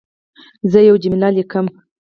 [0.71, 1.65] زه یوه جمله لیکم.